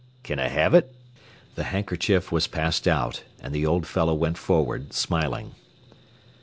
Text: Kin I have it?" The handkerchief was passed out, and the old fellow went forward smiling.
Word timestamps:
Kin 0.23 0.39
I 0.39 0.47
have 0.47 0.73
it?" 0.73 0.95
The 1.53 1.65
handkerchief 1.65 2.31
was 2.31 2.47
passed 2.47 2.87
out, 2.87 3.23
and 3.39 3.53
the 3.53 3.67
old 3.67 3.85
fellow 3.85 4.15
went 4.15 4.39
forward 4.39 4.93
smiling. 4.93 5.53